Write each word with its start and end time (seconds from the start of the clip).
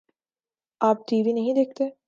آ 0.81 0.89
پ 0.93 0.99
T 1.07 1.17
V 1.23 1.31
نہیں 1.33 1.53
دیکھتے؟ 1.55 1.85